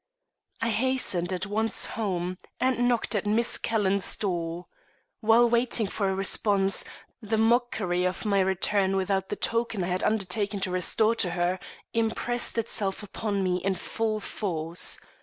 [0.61, 4.65] I HASTENED at once home, and knocked at Miss Calhoun's door.
[5.19, 6.83] While waiting for a response,
[7.21, 11.59] the mockery of my return without the token I had undertaken to restore to her,
[11.93, 14.99] impressed itself upon me in full force.